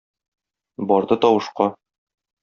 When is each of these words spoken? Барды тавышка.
Барды 0.91 1.17
тавышка. 1.25 1.67